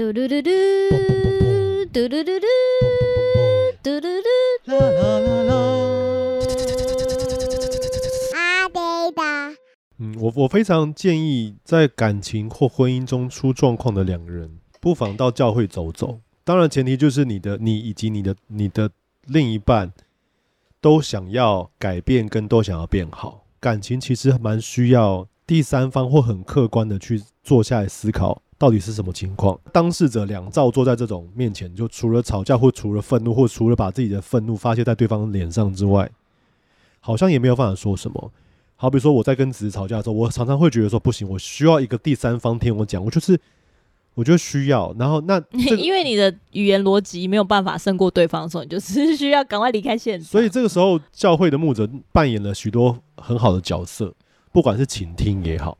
[0.00, 0.50] 嘟嘟嘟嘟，
[1.92, 2.46] 嘟嘟嘟嘟，
[3.82, 4.08] 嘟嘟
[4.64, 5.52] 嘟，啦啦啦啦。
[8.32, 9.56] 阿呆的，
[9.98, 16.20] 嗯，我我非常建议在感情或婚姻中出状况的两个人，不妨到教会走走。
[16.44, 18.90] 当然，前提就是你的你以及你的你的
[19.26, 19.92] 另一半
[20.80, 23.44] 都想要改变，跟都想要变好。
[23.60, 28.40] 感情其实蛮需要第三方或很客观的去坐下来思考。
[28.60, 29.58] 到底是什么情况？
[29.72, 36.10] 当事者两造坐在这种面前，就除了吵架，或除了愤怒，或除了把自己的愤怒发泄在对方脸上之外，
[37.00, 38.30] 好像也没有办法说什么。
[38.76, 43.02] 好比说我在跟子子吵架的时候，我常常会觉得说不行，我需要一个第三方听我讲。
[43.02, 43.40] 我就是
[44.12, 44.94] 我觉得需要。
[44.98, 45.42] 然后那
[45.78, 50.28] 因为你的语言逻辑没有办法胜过对方的时候，你就是需要赶快离开现场。
[50.28, 54.14] 所以这个时候，教会的牧者扮演了许多很好的角色，
[54.52, 55.78] 不管是倾听也好，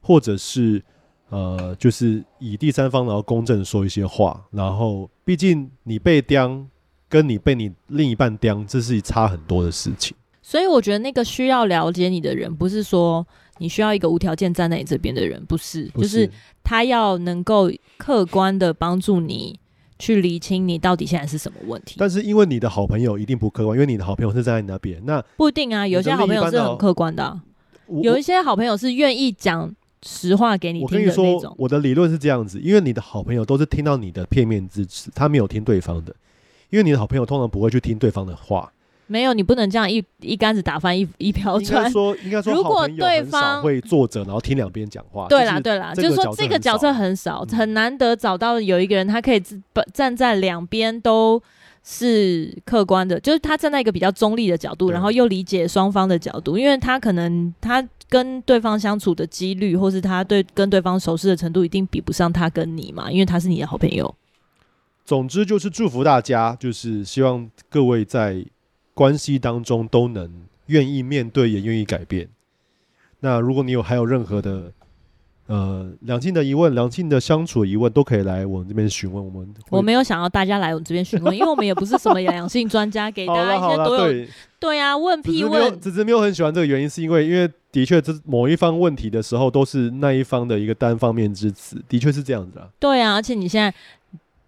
[0.00, 0.82] 或者是。
[1.28, 6.64] 呃，就是以第三方然后公正说一些话，然后毕竟你被刁，
[7.08, 10.16] 跟你被你另一半刁，这是差很多的事情。
[10.40, 13.26] 所以我觉得那个需要了解你的人，不是说
[13.58, 16.30] 你需要一个无条件站在你这边的人，不是，不是，就是
[16.62, 17.68] 他要能够
[17.98, 19.58] 客观的帮助你
[19.98, 21.96] 去理清你到底现在是什么问题。
[21.98, 27.42] 但是因为你的好朋友一定不客观，因为你的好朋友是站在你那边，那不一定啊，有些好朋友是很客观的啊，
[28.00, 29.74] 有一些好朋友是愿意讲。
[30.06, 31.24] 实话给你听的那种。
[31.24, 36.14] 我跟你说，我的理论是这样子，因为你的好朋友都是听到你的片面之词，他没有听对方的。
[36.70, 38.72] 因为你的好朋友通常不会去听对方的话。
[39.08, 41.78] 没有，你不能这样一一竿子打翻一一瓢船。
[41.78, 45.28] 应该说，应该说，如果对方会坐着，然后听两边讲话。
[45.28, 49.40] 对啦，对啦，就是说这个角色很少，很难得找到有一个人，他可以
[49.94, 51.40] 站在两边都
[51.86, 57.88] 是客观的，就是他站在一个比较中立的角度，然后又理解双方的角度，因为他可能他。
[58.08, 64.14] 跟对方相处的几率，或是他对跟对方熟悉的程度，一定比不上他跟你嘛，因为他是你的好朋友。
[65.04, 68.46] 总之就是祝福大家，就是希望各位在
[68.94, 70.30] 关系当中都能
[70.66, 72.28] 愿意面对，也愿意改变。
[73.18, 74.72] 那如果你有还有任何的。
[75.46, 79.24] 呃，两性的疑问，两性的相处的疑问，都可以来我们这边询问。
[79.24, 85.80] 我们我没有想要大家来我们这边询问，因为我们也不是什么两性专家，给大家一些都有对，对啊，问屁问。
[85.80, 92.66] 只是没有很喜欢这个原因，是因为因为的确，这某一方问题的时候，都是那一方的一个单方面之词，的确是这样子啊。
[92.80, 93.72] 对啊，而且你现在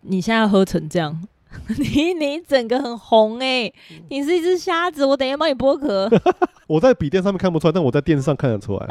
[0.01, 1.17] 你现在喝成这样，
[1.79, 3.75] 你你整个很红哎、欸，
[4.09, 6.11] 你是一只瞎子，我等一下帮你剥壳。
[6.67, 8.87] 我在笔电上面看不出来，但我在电视上看得出来。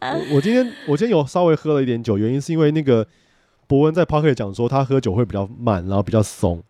[0.00, 3.06] 我 我今天我今天有稍微喝了一点酒，原因是因为那个
[3.66, 6.62] 博文在 p o c k e t 讲说他喝酒会比较慢，然后比较松。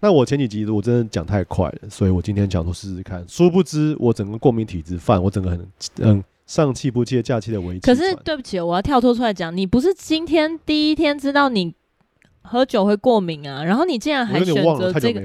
[0.00, 3.24] 那我前几集我真的讲太快了，所以我今天讲说试试看。
[3.28, 7.80] 殊不知我整个过敏体质犯，我整个很嗯上气不接下气的危机。
[7.80, 11.74] 可是对不起，我要跳脱出来讲，你不是今天第一天知道你。
[12.42, 15.22] 喝酒会过敏啊，然后你竟然还选择这个？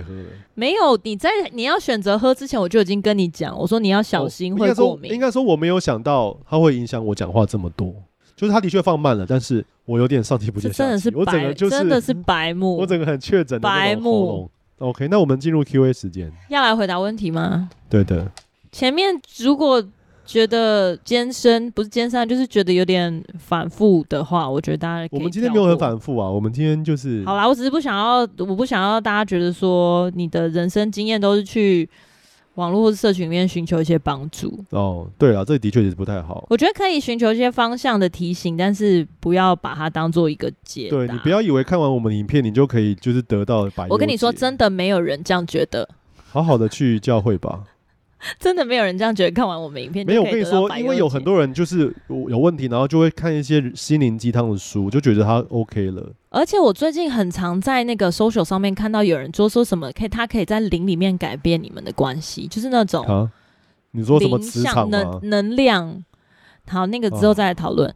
[0.53, 5.11] 没有，你在你要选择喝之前，我就已经跟你讲，我说你要小心会过敏。
[5.11, 7.93] 应该说我没有想到它会影响我讲话这么多，
[8.35, 10.77] 就是它的确放慢了，但是我有点上气不接下气。
[10.77, 14.49] 真的是白，真的是白目，我整个很确诊的白目。
[14.77, 17.69] OK，那我们进入 Q&A 时间，要来回答问题吗？
[17.89, 18.31] 对的。
[18.71, 19.83] 前面如果。
[20.25, 25.07] 觉得艰深不是艰深，就是觉得有点反复的话，我觉得大家。
[25.11, 27.23] 我们今天没有很反复啊，我们今天就是。
[27.25, 31.87] 好啦，我只是不想要，我不想要大家觉得说你的人生经验都是去
[32.55, 34.63] 网络或者社群里面寻求一些帮助。
[34.71, 36.45] 哦，对啊，这的确也是不太好。
[36.49, 40.89] 我觉得可以寻求一些方向的提醒，但是不要把它当做一个解。
[40.89, 43.87] 对，你不要以为看完我们的影片，你就可以就是得到百。
[43.89, 45.87] 我跟你说，真的没有人这样觉得。
[46.31, 47.63] 好好的去教会吧。
[48.39, 49.31] 真的没有人这样觉得？
[49.31, 50.23] 看完我们影片没有？
[50.23, 56.11] 我跟你说，因为有很多人就是有问题，然后就会看一些心灵鸡汤的书，就觉得他 OK 了。
[56.29, 63.31] 而且我最近很常在那个 social 上面看到有人说说什么，可以他可以在灵里面改变你们的关系，就是那种啊，
[63.91, 66.03] 你说什么磁场能能量？
[66.67, 67.89] 好，那个之后再来讨论。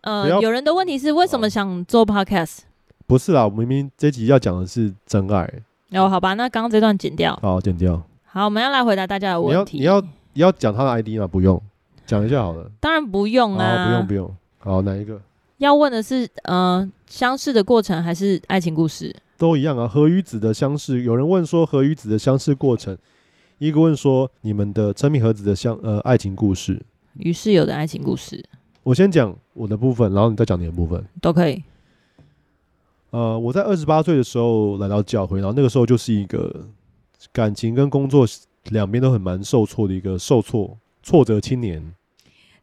[0.00, 2.60] 啊、呃，有人的问题是为什么想做 podcast？
[3.06, 5.46] 不是啦，我明明这集要讲的是真爱。
[5.92, 7.38] 哦，好吧，那刚刚这段剪掉。
[7.42, 8.02] 好，剪掉。
[8.32, 9.78] 好，我们要来回答大家的问题。
[9.78, 10.06] 你要你
[10.40, 11.26] 要要讲他的 ID 吗？
[11.26, 11.60] 不用，
[12.06, 12.70] 讲一下好了。
[12.78, 14.36] 当然不用啊，不用不用。
[14.58, 15.20] 好，哪一个？
[15.58, 19.12] 要问的是，呃，相识的过程还是爱情故事？
[19.36, 19.88] 都一样啊。
[19.88, 22.96] 和与子的相识，有人问说和与子的相识过程，
[23.58, 26.80] 一个问说你们的真命和子的相呃爱情故事。
[27.18, 28.44] 于是有的爱情故事，
[28.84, 31.60] 我先讲我的部分，然后你再讲你的部分，都可以。
[33.10, 36.64] 呃，我在二十八岁的时候来到教会，然后那个时候就是一个。
[37.32, 38.26] 感情跟工作
[38.70, 41.94] 两边都很蛮受挫的一个受挫挫折青年。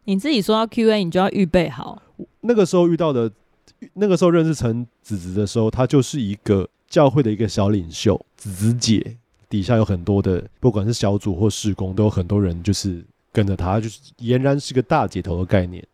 [0.06, 2.02] 你自己说到 Q&A，你就要预备好。
[2.42, 3.32] 那个时候遇到的
[3.94, 9.18] 那个时候认识陈子子的时候，她就是一个教会的一个小领袖，子子姐
[9.50, 15.86] 底下有很多的，不管是小组或事工，都有很多人就是跟着她，就是俨然是个大姐头的概念。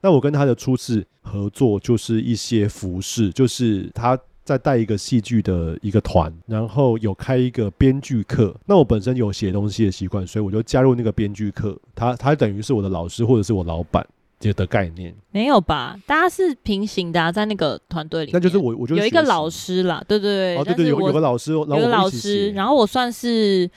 [0.00, 4.18] 那我跟她的初次合作就是一些服饰，就是她。
[4.48, 8.56] 再带一个戏剧的一个团，然后有开一个编剧课。
[8.64, 11.78] 那我本身有写东西的习惯，所以我就加入那个编剧课。
[11.94, 14.06] 他他等于是我的老师，或者是我老板
[14.40, 15.14] 这的概念。
[15.32, 16.00] 没有吧？
[16.06, 18.32] 大家是平行的，啊，在那个团队里面。
[18.32, 20.02] 那就是我，我就有一个老师啦。
[20.08, 23.70] 对对对，哦对对，有有个老师，有个老师，然后我算是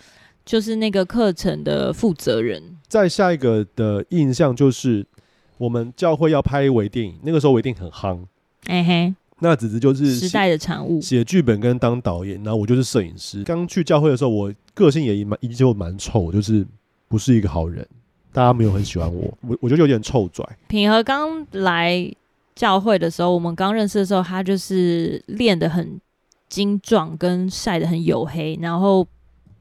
[0.45, 2.63] 就是那个课程的负责人。
[2.87, 5.05] 再下一个的印象就是，
[5.57, 8.25] 我们教会要拍微电影，那个时候微电影很夯。
[8.67, 9.13] 哎嘿。
[9.43, 13.43] 那只是就是时代的产物，写剧本跟当导演，然后我就是摄影师。
[13.43, 16.63] 刚去教会的时候，我个性也蛮依旧蛮臭，就是
[17.07, 17.85] 不是一个好人，
[18.31, 20.47] 大家没有很喜欢我， 我我就有点臭拽。
[20.67, 22.09] 品和刚来
[22.53, 25.99] 教会的时候，我们刚认识的时候，他就是练得很
[26.47, 29.07] 精壮，跟晒得很黝黑，然后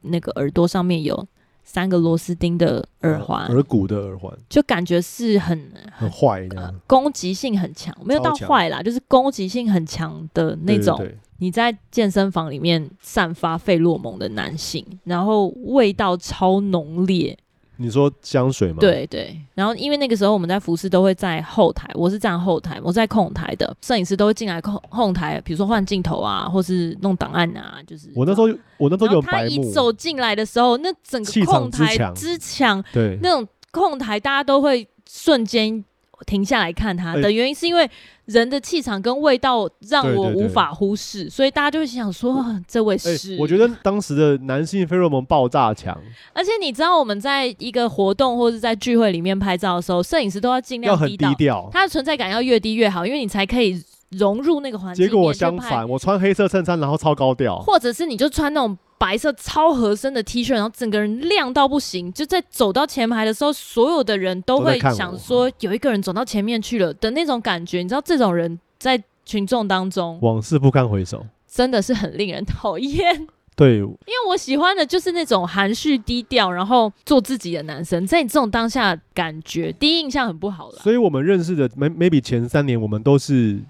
[0.03, 1.27] 那个耳朵上面有。
[1.73, 10.97] 三个螺丝钉的耳环，耳骨的耳环，就感觉是很很坏的、呃，攻击性很强，没有到坏啦，就是攻击性很强的那种。
[10.99, 17.39] 对对对，你在健身房里面散发费洛蒙的男性，然后味道超浓烈。
[17.81, 18.77] 你说香水吗？
[18.79, 29.31] 对对，然后因为那个时候我们在服饰都会在后台，我是站后台，我在控台的，摄影师都会进来控控台，比如说换镜头啊，或是弄档案啊，就是我那时候我那时候有白。
[29.31, 35.83] 他一走进来的时候，那整个控台之强，对，那种控台大家都会瞬间。
[36.27, 37.91] 停下来看他的原因是因为
[38.31, 43.39] 人的气场跟味道让我无法忽视，所以大家就会想说这位是、欸。
[43.39, 45.97] 我觉得当时的男性费洛蒙爆炸强，
[46.33, 55.05] 而且你知道我们在一个活动或者在聚会里面拍照的时候，摄影师都要尽量低调，他的存在感要越低越好，因为你才可以融入那个环境。
[55.05, 58.79] 结果我相反，我穿黑色衬衫，然后超高调，或者是你就穿那种。
[59.01, 62.13] 白色超合身的 T 恤，然后整个人亮到不行。
[62.13, 67.79] 就在走到前排的时候，所有的人都会想说，有一个人走到前面去了的那种感觉。
[67.79, 73.27] 你知道，这种人在群众当中，往事不堪回首，真的是很令人讨厌。
[73.57, 78.07] 对，因为我喜欢的就是那种含蓄低调，然后做自己的男生。
[78.07, 80.79] 在你这种当下，感觉第一印象很不好了。
[80.83, 83.61] 所以我们认识的，maybe 前三年，我们都是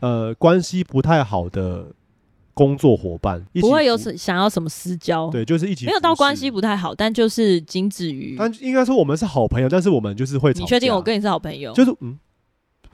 [0.00, 1.88] 呃关系不太好的。
[2.54, 8.36] 工作伙伴不会有什想要什么私交，对，就是一起没有到关系不太好，但就是仅止于。
[8.38, 10.52] 但应该说我们是好朋友，但是我们就是会。
[10.52, 11.72] 你确定我跟你是好朋友？
[11.72, 12.18] 就是嗯，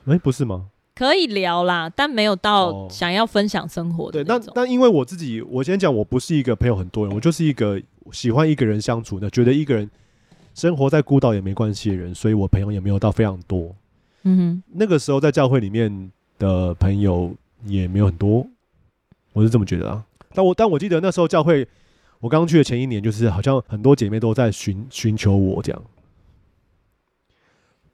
[0.05, 0.67] 哎、欸，不是吗？
[0.95, 4.23] 可以聊啦，但没有到想要分享生活的、哦。
[4.23, 9.89] 对，那但因为我自己，我先讲，我不是一个朋友很多人，我就是一个喜欢一个人相处的，觉得一个人
[10.55, 13.73] 生活在孤岛也没关系的人，所以我朋友也没有到非常多。
[14.23, 17.33] 嗯哼，那个时候在教会里面的朋友
[17.65, 18.45] 也没有很多。
[19.33, 20.03] 我是这么觉得啊，
[20.33, 21.67] 但我但我记得那时候教会，
[22.19, 25.81] 我刚去的前一年，就是好像很多姐妹都在寻寻求我这样，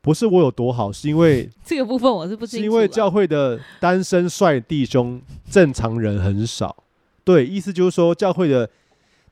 [0.01, 6.83] 不是我有多好，是因为 这个部分我是不清楚，是因为教会的单身帅弟兄正常人很少，
[7.23, 8.69] 对，意思就是说教会的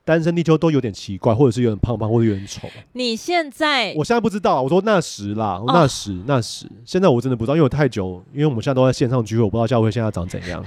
[0.04, 2.68] 单身弟兄都有点奇怪，或者是有点胖胖，或者有点丑。
[2.92, 10.62] 你现在，我现在不知道，我说那时啦，那时、哦、那时，现在我真的不知道，因为我太久，因为我们现在都在线上聚会，我不知道教会现在长怎样。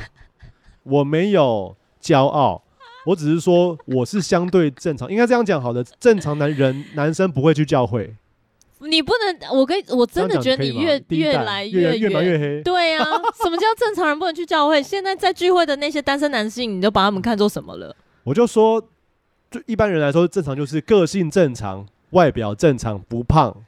[0.87, 2.61] 我没有骄傲，
[3.05, 5.83] 我只是说我是相对正常，应该这样讲好的。
[5.99, 8.15] 正常男人男生不会去教会。
[8.79, 12.61] 你不能，我跟我真的觉得你越越来越越描越黑。
[12.61, 13.03] 对啊，
[13.43, 14.83] 什么叫正常人不能去教会？
[14.83, 17.95] 现在在聚会的那些单身男性，你就把他们看作什么了？
[18.23, 18.79] 我就说，
[19.49, 23.63] 就一般人来说，正常就是个性正常，外表正常，不胖。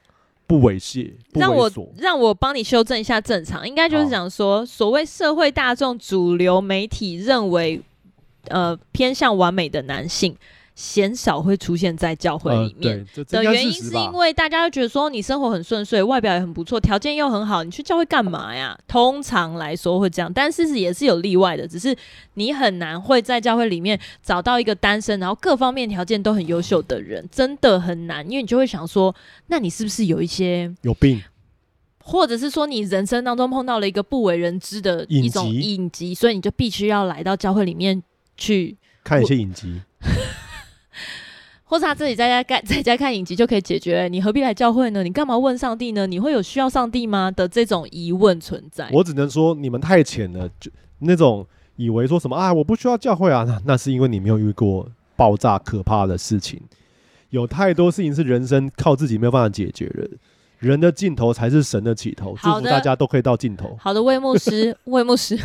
[0.50, 7.80] 不猥亵，让我让我帮你修正一下，正常应该就是讲说，所谓社会大众主流媒体认为，
[8.48, 10.36] 呃，偏向完美的男性。
[10.74, 18.78] 鲜少会出现在教会里面的原因，是因为大家都觉得说你生活很顺遂，外表也很不错，条件又很好，你去教会干嘛呀？
[18.88, 21.94] 通常来说会这样，但事实也是有例外的，只是
[22.34, 29.14] 你很难会在教会里面找到一个单身，然后各方面条件都很优秀的人，真的很难，因为你就会想说，
[29.48, 31.22] 那你是不是有一些有病，
[32.02, 38.02] 或者是说你人生当中碰到了一个不为人知的一种隐疾，所以你就必须要来到教会里面
[38.38, 39.82] 去看一些隐疾。
[41.70, 45.04] 或是他自己在家看，在家看影集就可以解决，你何必来教会呢？
[45.04, 46.04] 你干嘛问上帝呢？
[46.04, 48.90] 你会有需要上帝吗的这种疑问存在？
[48.92, 51.46] 我只能说你们太浅了，就那种
[51.76, 56.60] 以为说什么啊，我不需要教会啊，那那是因为你没有遇过爆炸可怕的事情，
[57.28, 60.10] 有太多事情是人生靠自己没有办法解决的，
[60.58, 62.34] 人的尽头才是神的起头。
[62.42, 63.76] 祝福大家都可以到尽头。
[63.78, 65.38] 好的，魏牧师，魏牧师。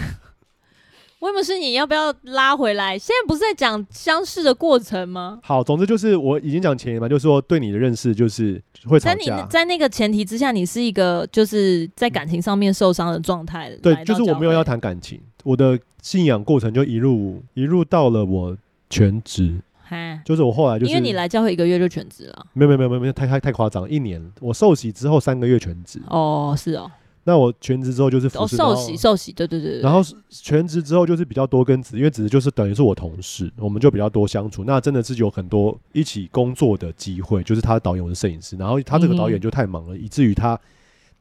[1.19, 2.99] 魏牧师，你要不要拉回来？
[2.99, 5.39] 现在不是在讲相识的过程吗？
[5.41, 9.15] 好，总之就是我已经讲前言嘛，就是说对你的认识就是会吵架。
[9.15, 13.75] 在你在那个前提之下，你是一个就是在感情上面受伤的状态。
[13.81, 18.57] 对，就是我没有要谈感情，我的信仰过程就一路一路到了我
[18.89, 19.61] 全职。
[19.87, 22.45] 哈就是我后来就是因为你来教会一个月就全职了。
[22.53, 26.01] 没有没有没有没有，太太太夸张，一年我受洗之后三个月全职。
[26.09, 26.91] 哦，是哦。
[27.27, 29.81] 那我全职之后就是哦，受喜受喜，对对对，对。
[29.81, 34.63] 然后全职之后就是比较多跟子，因为子就是等于是我同事，我们就比较多相处。
[34.63, 38.55] 那真的是有很多一起工作的机会，就是他的导演，我是摄影师。
[38.57, 40.59] 然后他这个导演就太忙了，嗯、以至于他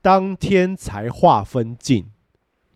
[0.01, 2.07] 当天才划分镜。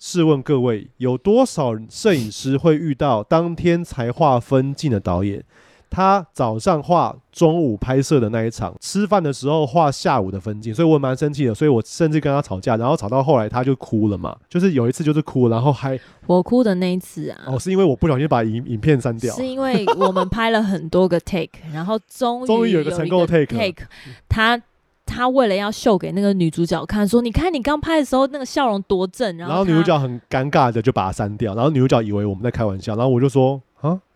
[0.01, 5.45] 试问各位，有多少摄影师会遇到当天才划分镜的导演？
[5.91, 23.87] 他早上画，中午拍摄的那一场，吃饭的时候画下午的分镜，所以我蛮生气的，所以我甚至跟他吵架，然后吵到后来他就哭了嘛，就是有一次就是哭，然后还我哭的那一次啊，哦，是因为我不小心把影影片删掉，是因为我们拍了很多个 take，然后终于终于有一个成功的 take，take
[24.29, 24.61] 他
[25.07, 33.61] 他为了要秀给那个女主角看，说你看你刚拍的时候那个笑容多正，然后，然后女主角很尴尬的就把它删掉，然后女主角以为我们在开玩笑，然后我就说。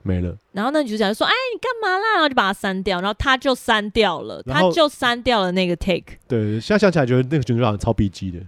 [0.02, 0.36] 啊，没了。
[0.52, 6.16] 然后那女主角就说：“哎，你干嘛啦？”然后就把它删掉，然后他就删掉了，他就删掉了那个 take。
[6.26, 8.40] 对，现在想起来觉得那个女主角超 bg 的，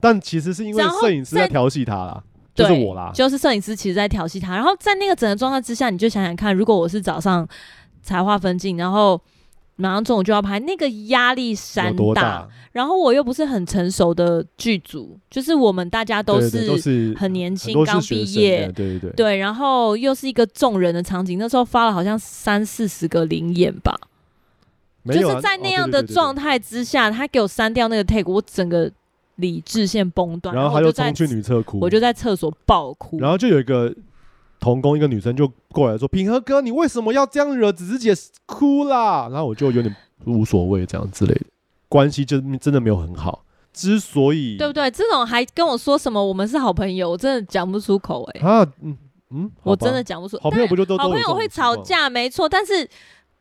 [0.00, 2.22] 但其实是因为摄影师在调戏他啦，
[2.54, 4.54] 就是我啦，就是摄影师其实在调戏他。
[4.54, 7.48] 然后在那个整个状态之下，你就想想看，如果我是早上
[8.02, 9.20] 才划分镜，然后。
[9.76, 12.48] 马上中午就要拍，那个压力山大，大？
[12.72, 23.98] 然后我又不是很成熟的剧组，就是我们大家都是很年轻，刚毕业，对对对，对，然后又是一个众人的场景，那时候发了好像三四十个零演吧，
[25.06, 28.90] 就是在那样的状态之下，他给我删掉那个 take，我整个
[29.36, 33.92] 理智线崩断，然后他就冲去女厕哭，我就在厕所爆哭，然后就有一个。
[34.64, 38.14] 同工一个女生就过来说：“平和哥，你为什么要这样惹子子姐
[38.46, 39.94] 哭啦？”然后我就有点
[40.24, 41.44] 无所谓这样之类的，
[41.86, 43.44] 关系就真的没有很好。
[43.74, 44.90] 之所以对不对？
[44.90, 48.46] 这种还跟我说什么我们是好朋友，我真的讲不出口哎、欸。
[48.46, 48.96] 啊，嗯
[49.30, 50.38] 嗯，我真的讲不出。
[50.40, 52.88] 好朋友不就都好朋友会吵架没错，但是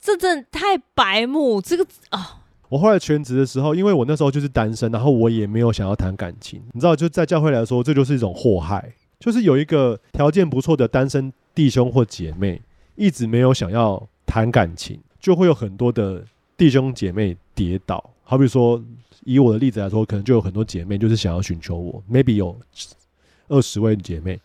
[0.02, 1.62] 这真的太白目。
[1.62, 2.26] 这个啊，哦、
[2.68, 8.94] 我后来全职的时候，因为我那时候就是单身，然后我也没有想要谈感情，你知道，就在教会来说，这就是一种祸害。
[9.24, 12.62] 就是有一个条件不错的单身弟兄或姐妹，
[12.98, 16.22] 一直没有想要谈感情，就会有很多的
[16.58, 18.04] 弟兄姐妹跌倒。
[18.24, 18.84] 好比说，
[19.24, 22.54] 以我的例子来说，可能就有很多姐妹就是想要寻求我，maybe 有
[23.48, 24.38] 二十位姐妹。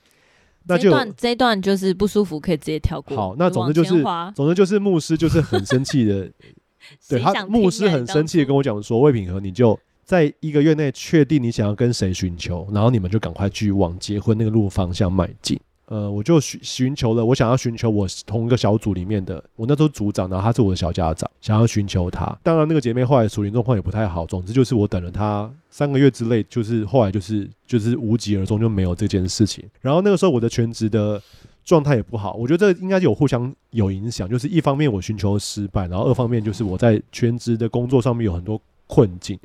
[0.68, 3.16] 那就这段这段就是不舒服，可以直接跳过。
[3.16, 4.00] 好，那总之就是，
[4.36, 6.30] 总之就是牧师就是很生气的，
[7.10, 9.76] 对他牧师很生气的跟我讲说：“魏品和，你就。”
[10.08, 15.60] 在一个月内确定你想要跟谁寻求，然后你们就赶快去往结婚那个路方向迈进。
[15.84, 22.24] 呃，我就寻寻求了，我想要寻求我同一个小组里面的，我那时候组长，然后他是我的小家长，想要寻求他。
[22.42, 24.24] 当然，那个姐妹后来处理状况也不太好。
[24.24, 29.62] 总之就是我等了他三个月之内，就是后来就是就是无疾而终，就没有这件事情。
[29.82, 31.20] 然后那个时候我的全职的
[31.66, 34.26] 状态也不好，我觉得这应该有互相有影响。
[34.26, 39.38] 就是一方面我寻求失败，然后二方面就是我在全职的工作上面有很多困境。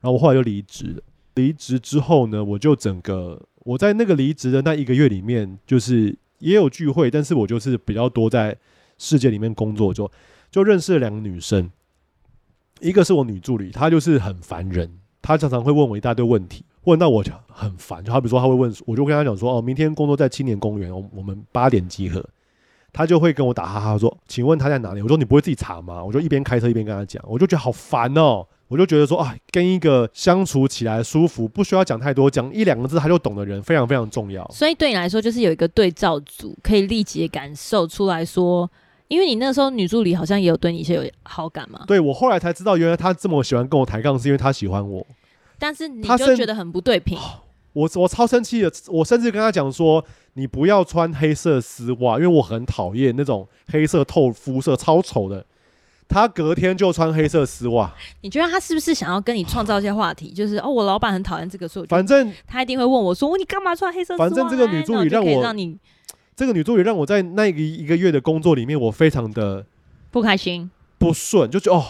[0.00, 1.02] 然后我后来就离职了。
[1.34, 8.56] 离职之后呢，我就整个我在那个离职的那一个月里面，就是也有聚会，但是我就是比较多在
[8.98, 10.10] 世界里面工作，就
[10.50, 11.70] 就认识了两个女生。
[12.80, 14.90] 一个是我女助理，她就是很烦人，
[15.22, 18.02] 她常常会问我一大堆问题，问到我就很烦。
[18.02, 22.26] 就好比说，她会问，我就跟她讲说：“哦，明天工作在青年公园，我我们八点集合。”
[22.92, 28.46] 她就会跟我打哈哈说：“请问她在哪里？”我说：“你不会自己查吗？”我就一边开车一边跟她讲，我就觉得好烦哦。
[28.70, 34.48] 我就觉得说啊，跟一个相处起来舒服，不需要讲太多，讲一两个字他就懂的人，非常非常重要。
[34.54, 38.70] 所以对你来说，就是有一个对照组，可以立即感受出来说，
[39.08, 41.82] 因为你那时候女助理好像也有对你一些有好感嘛。
[41.88, 45.04] 对，我后来才知道，原来她这么喜欢跟我抬杠，是因为她喜欢我。
[45.58, 47.18] 但是你就觉得很不对平。
[47.72, 55.44] 我我超生气的，我甚至跟她讲说，你不要穿黑色丝袜，因为我很讨厌那种黑色透肤色，超丑的。
[56.10, 57.90] 他隔天就穿黑色丝袜，
[58.22, 60.32] 你觉得他是不是想要跟你创造一些话题？
[60.32, 65.78] 就是哦，我老板很讨厌这个，所以反正他一定会问我说：“你干嘛穿黑色丝袜？”反正这个女助理让我让你
[66.34, 69.64] 这个女助理让我在那一一个月的工作里面，我非常的
[70.10, 71.84] 不开心、不顺，就觉得哦，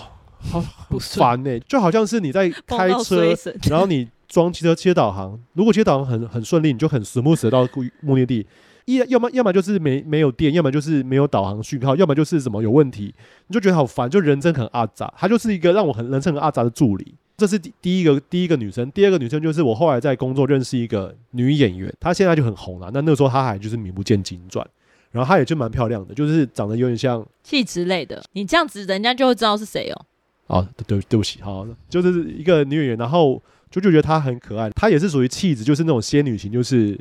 [0.50, 0.62] 好
[0.98, 3.34] 烦呢，就好像是你在开车，
[3.70, 7.66] 然后你装汽车切导航，如果切导航很很顺利，你就很 smooth 到
[8.02, 8.46] 目的地。
[8.94, 13.14] 一要么要么就是没没有电，要么就是没有导航讯号，要么就是什么有问题，
[13.46, 15.12] 你就觉得好烦，就人真很阿杂。
[15.16, 17.14] 她就是一个让我很人生很阿杂的助理。
[17.36, 22.90] 这是第第一个第一个女生，第二个女生就是我后来在工作认识一个女演员，她现在就很红了。
[22.92, 24.66] 那那个时候她还就是名不见经传，
[25.10, 28.22] 然后她也就蛮漂亮的，就是长得有点像气质类的。
[28.32, 30.06] 你这样子，人家就会知道是谁哦。
[30.48, 36.98] 哦，对对不起，好，就是一个女演员，然后就就觉得她很可爱，她也是属于气质，就是那种仙女型，就是。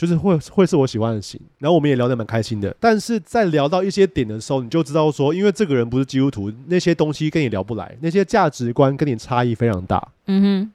[0.00, 2.74] 就是会会是我喜欢的型，然后我们也聊得蛮开心的。
[2.80, 10.08] 但是在聊到一些点的时候，你就知道说，因为这个人不是基督徒，那些东西跟你聊不来，那些价值观跟你差异非常大。
[10.24, 10.72] 嗯哼，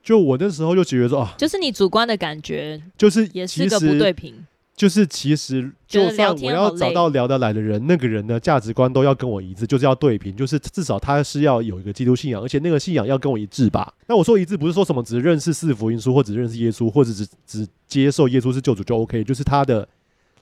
[0.00, 4.32] 就我那时候就觉得说啊，就是你主观的感觉，就是也是个不对频。
[4.74, 13.92] 就是其实，就算我要找到聊得来的人，那个人的价值观都要跟我一致，就是要对平，就是至少他是要有一个基督信仰，而且那个信仰要跟我一致吧。
[14.06, 19.88] 那我说一致，不是说什么只认识四福音书，或者认识耶稣，或者只只接受耶稣是救主就 OK，就是他的。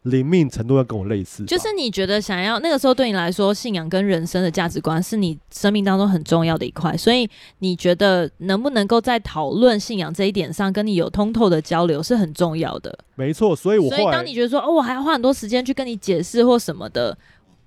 [0.04, 7.28] 灵命程度要跟我类似，就是你觉得想要那个时候对你来说，信仰跟人生的价值观是你生命当中很重要的一块，所以
[7.58, 12.98] 你觉得能不能够在讨论信仰这一点上跟你有通透的交流是很重要的。
[13.14, 17.16] 没错，所以我所以当你觉得说哦，我还要花很多时间去跟你解释或什么的。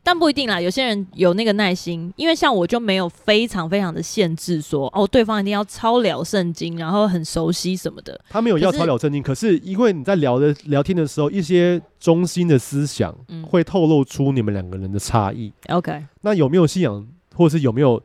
[0.05, 8.19] 但不一定啦，有些人有那个耐心，因为像我就没有非常非常的限制说，哦，对方一定要超了圣经，然后很熟悉什么的。
[8.29, 13.15] 他没有要超了圣经，可是，因为你在聊的聊天的时候，一些中心的思想
[13.49, 15.53] 会透露出你们两个人的差异。
[15.69, 18.03] OK，嗯，那有没有信仰，或者是有没有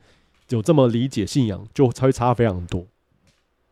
[0.51, 2.87] 有这么理解信仰，就才会差非常多。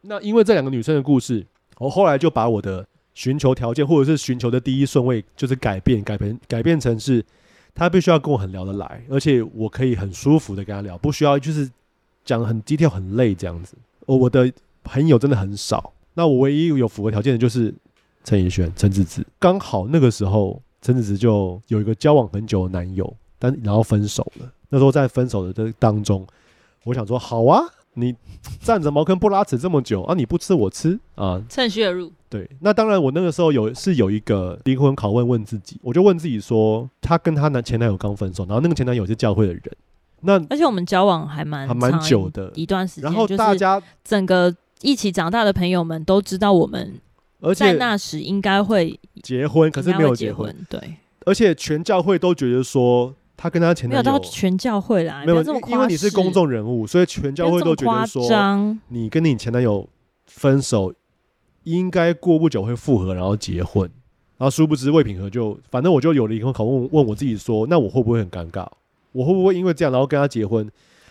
[0.01, 1.47] 那因为这两个女生的故事，
[1.79, 7.25] 我后来就把我的寻求条件，或者是寻求的第一顺位，就是改变，改变，改变成是。
[7.77, 11.71] 他必须要跟我很聊得来，而且我可以很舒服的跟他聊，不需要就是
[12.25, 13.77] 讲很低调很累这样子。
[14.07, 14.51] 我我的
[14.83, 17.73] 朋友真的很少，那我唯一有符合条件的就是
[18.25, 19.25] 陈奕迅、陈子子。
[19.39, 24.51] 刚好那个时候，陈子子就有一个交往很久的男友，但然后分手了。
[24.71, 26.27] 那时候在分手的这当中，
[26.85, 27.63] 我想说好啊。
[27.99, 28.15] 你
[28.61, 30.15] 站着茅坑不拉屎这么久啊！
[30.15, 31.43] 你不吃我吃啊！
[31.49, 32.13] 趁虚而入。
[32.29, 39.63] 对，那当然，我那个时候有是有一个灵魂拷问，问自己，我就问自己说，她跟她男前男友刚分手，然后那个前男友是教会的人，
[40.21, 47.01] 那而且我们交往还蛮还蛮久的一段时间，然后大家整个一起长大的朋友们都知道我们，
[47.41, 53.15] 而且在那时应该会结婚，可是没有结婚，对，而且全教会都觉得说。
[53.37, 58.27] 他跟他前男友没有到全教会啦，没有这么夸，因为你是公众人物，所以全教会都觉得说，
[58.89, 59.87] 你跟你前男友
[60.27, 60.95] 分手，
[61.65, 63.83] 应该过不久会复合，然后结婚，
[64.39, 68.67] 然后殊不知魏品和就，反正我就有了一个拷问，问我自己说，那我会不会很尴尬？
[69.13, 70.71] 我会不会因为这样，然后跟他结婚，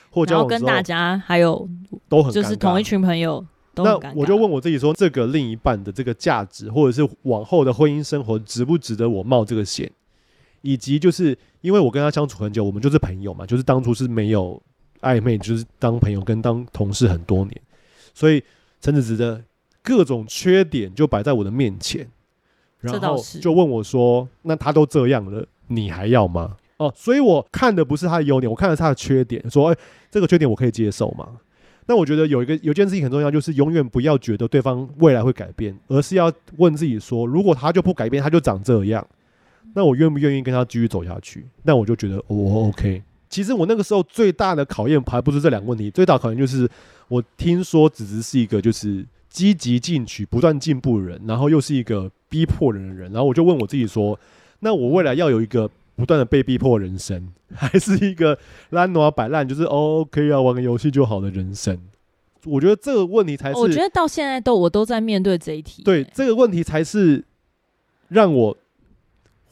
[0.10, 1.70] 或者跟大家还有
[2.10, 9.92] 都很就是同一群朋友都很尴尬，那我就问我自己说，这个另一半的这个价值，或者是往后的婚姻生活，值不值得我冒这个险？
[10.66, 14.62] 以及就是因为我跟他相处很久，我们就是朋友嘛，就是当初是没有
[15.02, 17.62] 暧昧，就是当朋友跟当同事很多年，
[18.14, 18.44] 所以
[18.82, 19.44] 陈子子的
[19.84, 22.10] 各种缺点就摆在我的面前，
[22.80, 29.78] 然后就问我说：“那他都这样了，你还要吗？”哦，所以我看的不是他的优点，我看的是他的缺点，说：“哎，
[30.10, 31.38] 这个缺点我可以接受吗？”
[31.88, 39.08] 那我觉得有一个有件事情很重要，就是永远不要觉得对方未来会改变，而是要问自己说：如果他就不改变，他就长这样。
[39.74, 41.46] 那我愿不愿意跟他继续走下去？
[41.64, 43.02] 那我就觉得我 OK。
[43.28, 46.70] 其实我那个时候最大的考验还不是这两个问题，最大的考验就是
[47.10, 53.12] 我听说子子是一个就是积极进取、不断进步的人，然后又是一个逼迫人的人。
[53.12, 54.18] 然后我就问我自己说：
[54.60, 58.38] 那我未来要有一个不断的被逼迫人生，还是一个
[58.70, 61.78] 烂挪摆烂，就是 OK 啊，玩个游戏就好的人生？
[62.46, 63.58] 我觉得这个问题才是。
[63.58, 65.84] 我觉得到现在都我都在面对这一题。
[65.84, 67.26] 对，这个问题才是
[68.08, 68.58] 让我。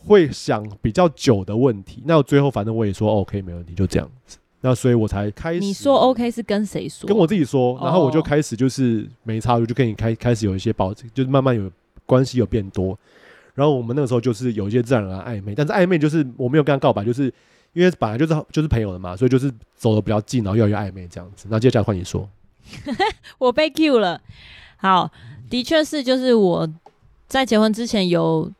[0.05, 4.37] 会想比较久的问题，那我最后反正我也说 OK 没问题，就这样子。
[4.65, 5.59] 那所以我才开始。
[5.59, 7.05] 你说 OK 是跟谁说？
[7.05, 11.69] 跟我自己说，然后我就开始就是没差，我就跟你开开始有一些保，就是慢慢有
[12.05, 12.97] 关系有变多。
[13.55, 17.25] 然后我们那个时候就是有一些自然而然暧昧，但是暧昧就是我没有跟他告白，就是
[17.73, 21.47] 因为本来就是就是朋友了嘛，所以就是走的比较近，然后越来越暧昧这样子。
[21.49, 22.29] 那接下来换你说，
[23.39, 24.21] 我被 Q 了。
[24.77, 25.11] 好，
[25.49, 26.69] 的确是就是我
[27.27, 28.51] 在结婚之前有。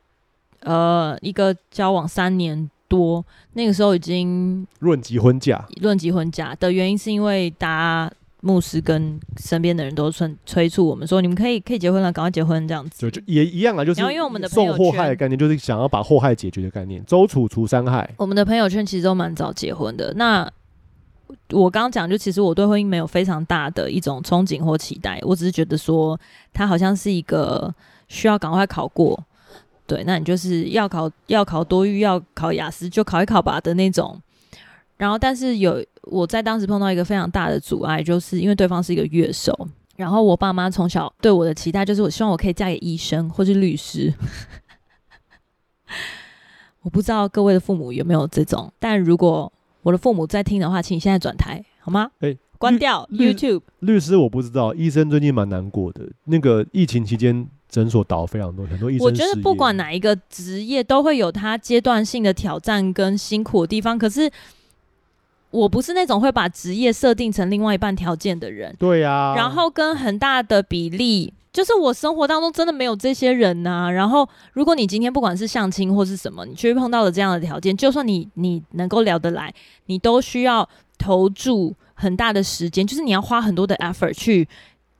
[0.64, 13.00] 呃，一个交往三年多，那个时候已经论及婚嫁，论及婚嫁的原因是因为大家牧师跟身边的人都催催促我们说，你们可以可以结婚了，赶快结婚这样子。
[13.00, 18.08] 就就也一样啊，就是因为我们的送祸害的概念，就是想要把祸害解决的概念，周楚除三害。
[18.16, 20.12] 我们的朋友圈其实都蛮早结婚的。
[20.14, 20.50] 那
[21.50, 26.18] 我刚刚讲，就其实我对婚姻没有非常大的一种憧憬或期待，我只是觉得说，
[26.52, 27.74] 它好像是一个
[28.08, 29.18] 需要赶快考过。
[29.86, 34.20] 对，那你就是要考要考多育，要考雅思，就考一考吧的那种
[34.96, 44.14] 然后但是有我在当时碰到一个非常大的阻碍，就是因为对方是一个乐手，然后我爸妈从小对我的期待就是我希望我可以嫁给医生或是律师。
[46.82, 52.10] 我不知道各位的父母有没有这种，但如果我的父母在听的话，请你现在转台好吗？
[52.20, 53.62] 哎、欸，关掉 YouTube。
[53.80, 56.08] 律师我不知道，医生最近蛮难过的。
[56.24, 59.04] 那个疫情期间，诊所倒非常多，很多医生。
[59.04, 63.98] 我觉得不管哪一个职业，都会有他阶段性的挑战跟辛苦的地方。
[63.98, 64.30] 可是
[65.50, 68.74] 我不是那种会把职业设定成另外一半条件的人。
[68.78, 69.34] 对呀、啊。
[69.34, 71.34] 然后跟很大的比例。
[71.52, 73.90] 就是我生活当中真的没有这些人呐、啊。
[73.90, 79.54] 然后，如果你今天不管是相亲或是什么，你去碰到了这样的条件，就算你你能够聊得来，
[79.86, 84.48] 你都需要投注很大的时间，就是你要花很多的 effort 去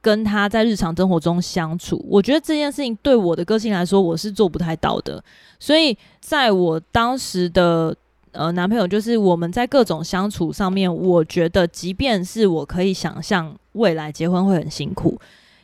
[0.05, 2.05] 跟他在日常生活中相处。
[2.07, 5.25] 我觉得这件事情对我的个性来说，我是做不太到的。
[5.59, 7.97] 所以，在我当时的
[8.33, 15.19] 呃男朋友，就是我们在各种相处上面，我觉得即便是我可以想象未来结婚会很辛苦。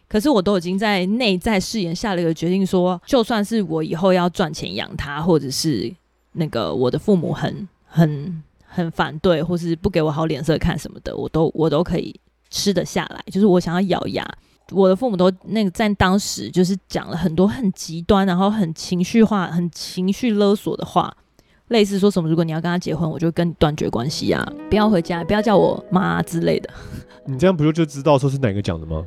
[0.08, 5.94] 可是我都已经在内在誓言下了一个决定说，就算是我以后要赚钱养他，或者是
[6.32, 12.18] 那个我的父母很很很反对，或是不给我好脸色看什么的，我都我都可以
[12.50, 13.24] 吃得下来。
[13.32, 14.28] 就是我想要咬牙，
[14.72, 21.16] 我的父母都那个在当时就是讲了很多很极端，然后很情绪化、很情绪勒索的话，
[21.68, 26.68] 类似说什么如果你要跟他结婚，我就跟你断绝关系啊，不要回家，不要叫我妈之类的。
[27.26, 29.04] 你这样不就就知道说是哪个讲的吗？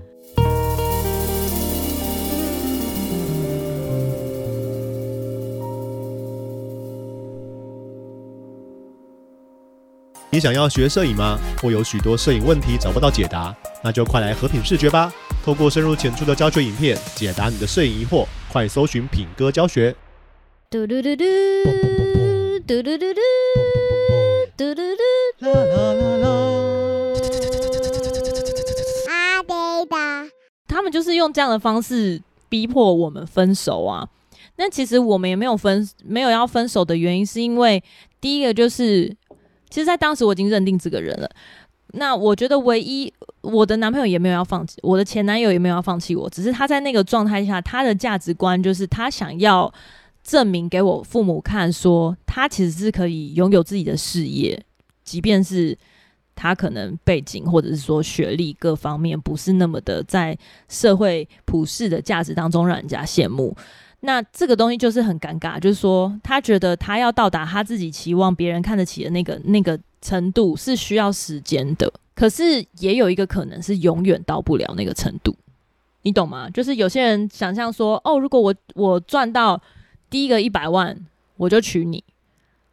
[10.33, 11.37] 你想要学摄影吗？
[11.61, 13.55] 或有许多摄影问题找不到解答？
[13.83, 15.13] 那就快来和品视觉吧！
[15.45, 18.25] 透过深入浅出的教学影片，解答你的摄影疑惑。
[18.51, 19.95] 快搜寻品哥教学。
[20.71, 21.23] 嘟嘟嘟嘟
[22.65, 23.13] 嘟嘟嘟嘟
[24.57, 24.95] 嘟嘟
[25.37, 26.27] 嘟啦啦啦啦。
[29.09, 29.53] 阿呆
[29.85, 30.31] 的，
[30.67, 32.19] 他们就是用这样的方式
[32.49, 34.09] 逼迫我们分手啊！
[34.55, 37.83] 那其实我们也没有分，没有要分手的原因，是因为
[38.19, 39.15] 第一个就是。
[39.73, 41.27] 其实，在当时我已经认定这个人了。
[41.93, 49.73] 那我觉得，唯一我的男朋友也没有要放弃，我的前男友也没有要放弃我，只是他在那个状态下，他的价值观就是他想要
[50.23, 54.63] 证明给我父母看，说他其实是可以拥有自己的事业，
[55.03, 55.75] 即便是
[56.35, 60.37] 他可能背景或者是说学历各方面不是那么的在
[60.69, 63.57] 社会普世的价值当中让人家羡慕。
[64.05, 75.33] 那这个东西就是很尴尬，就是说他觉得他要到达他自己期望别人看得起的那个那个程度是需要时间的，可是也有一个可能是永远到不了那个程度，
[76.01, 76.49] 你懂吗？
[76.49, 79.61] 就是有些人想象说，哦，如果我我赚到
[80.09, 80.97] 第一个一百万，
[81.37, 82.03] 我就娶你。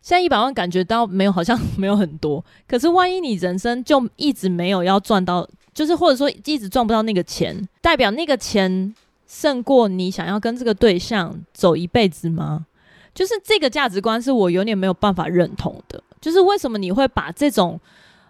[0.02, 8.92] 现在一百万感觉到没有，好像 没有很多，可是万一你人生就一直没有要赚到，就是或者说一直赚不到那个钱，代表那个钱。
[9.32, 12.66] 胜过你想要跟这个对象走一辈子吗？
[13.14, 16.02] 就是这个价值观是我有点没有办法认同的。
[16.20, 17.78] 就是为什么你会把这种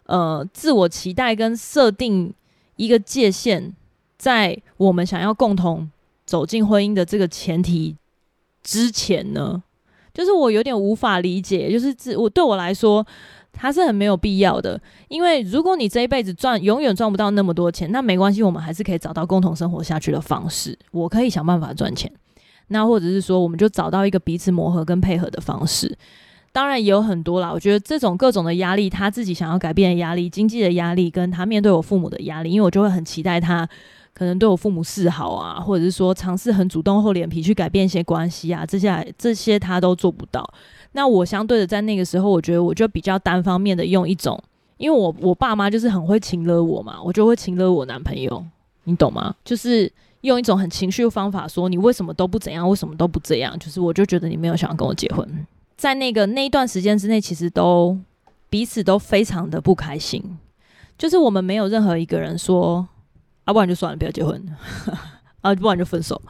[0.04, 2.30] 呃自我期待跟设定
[2.76, 3.72] 一个界限，
[4.18, 5.90] 在我们想要共同
[6.26, 7.96] 走进婚姻的这个前提
[8.62, 9.62] 之前呢？
[10.12, 11.72] 就是我有点无法理解。
[11.72, 13.06] 就是自我对我来说。
[13.52, 20.78] 它是很没有必要的，因为如果你这一辈子赚永远赚不到那么多钱，那没关系，我们还是可以找到共同生活下去的方式。
[20.92, 22.10] 我可以想办法赚钱，
[22.68, 25.98] 那或者是说，我们就找到一个彼此磨合跟配合的方式。
[26.52, 33.68] 当然也有很多啦，我觉得这种各种的压力，他自己想要改变的压力、经济的压力，跟他面对我父母的压力，因为我就会很期待他
[34.12, 40.44] 可能对我父母示好啊，或者是说尝试很主动厚脸皮去改变一些关系啊，这些这些他都做不到。
[40.92, 44.42] 那我相对的，在那个时候，我觉得我就比较单方面的用一种，
[44.76, 48.44] 因为我我爸妈就是很会情勒我嘛，我就会情勒我男朋友，
[48.84, 49.32] 你懂吗？
[49.44, 49.90] 就是
[50.22, 53.56] 用一种很情绪的方法说，你为什么都不怎样，为什么都不这样？
[53.60, 57.96] 就是我就觉得你没有想要跟我结婚，在那个那一段时间之内，其实都
[58.48, 60.38] 彼此都非常的不开心，
[60.98, 62.84] 就是我们没有任何一个人说，
[63.44, 64.44] 啊，不然就算了，不要结婚，
[65.40, 66.20] 啊，不然就分手。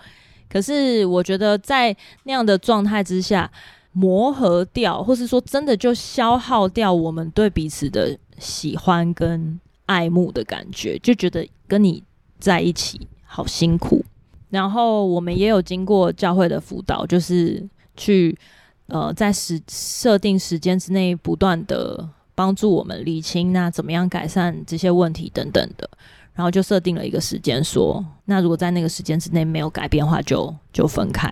[0.50, 3.50] 可是我觉得在那样的状态之下。
[3.92, 12.02] 磨合掉，或是说真的就消耗掉我们对彼此的喜欢跟爱慕的感觉，就觉得跟你
[12.38, 14.04] 在一起好辛苦。
[14.48, 18.36] 然后我们也有经过教会的辅导，就是去
[18.86, 25.88] 呃在时设定时间之内，不断的帮助我们理清那怎么样改善这些问题等等的。
[26.32, 31.30] 然后就设定了一个时间，说那如果在那个时间之内没有改变的话就，就就分开。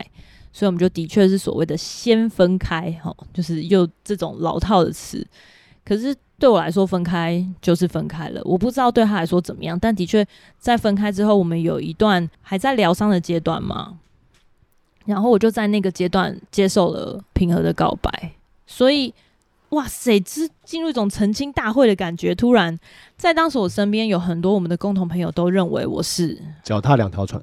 [0.53, 5.27] 所以我们就的确是所谓的先分开，哈，就是用这种老套的词。
[5.85, 8.41] 可是对我来说，分开就是分开了。
[8.45, 10.27] 我不知道对他来说怎么样，但的确
[10.59, 13.99] 在分开之后，我们有一段还在疗伤的阶段嘛。
[15.07, 18.33] 然后我就在那个阶段接受了平和的告白，
[18.67, 19.15] 所以。
[19.73, 22.35] 哇塞，这进入一种澄清大会的感觉。
[22.35, 22.79] 突然，
[23.19, 27.39] 在当时我身边有很多我们的共同朋友都认为我是脚踏两条船。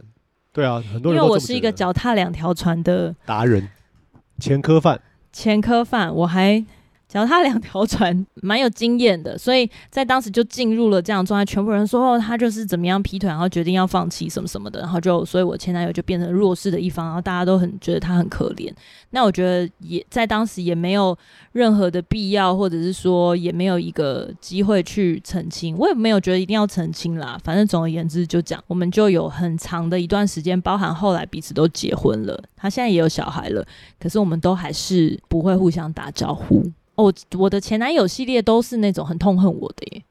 [0.56, 3.68] 对啊，很多人因为我是一个脚踏两条船的达人，
[4.40, 5.02] 前科犯，
[5.34, 6.66] 前科犯，我还。
[7.16, 11.46] 脚踏两条船，蛮有经验的，所以在当时就进入了这样状态。
[11.46, 18.70] 全部人说哦，他就是怎么样劈腿，然后决定要放弃什么什么的，然后就，所以我前男友就变成弱势的一方，然后大家都很觉得他很可怜。
[19.12, 21.18] 那我觉得也在当时也没有
[21.54, 27.40] 任何的必要，或者是说也没有一个机会去澄清，我也没有觉得一定要澄清啦。
[27.46, 33.66] 反正总而言之就讲，我们就有很长的一段时间，包含后来彼此都结婚了，他现在也有小孩了，
[33.98, 36.62] 可是我们都还是不会互相打招呼。
[36.96, 40.04] 哦，我的前男友系列都是那种很痛恨我的耶。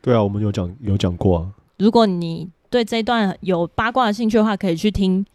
[0.00, 1.52] 对啊，我们有讲有讲过啊。
[1.78, 5.24] 如果你对这一段有八卦的兴趣的话，可以去听《